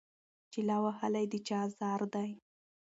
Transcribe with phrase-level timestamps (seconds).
[0.51, 2.29] چي لا وهلی د چا آزار دی